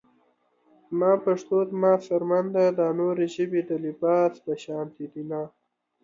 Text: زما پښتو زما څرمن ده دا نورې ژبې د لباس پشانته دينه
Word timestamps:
زما 0.89 1.11
پښتو 1.25 1.57
زما 1.71 1.91
څرمن 2.05 2.45
ده 2.55 2.65
دا 2.79 2.87
نورې 2.99 3.25
ژبې 3.35 3.61
د 3.69 3.71
لباس 3.85 4.31
پشانته 4.45 5.03
دينه 5.13 5.41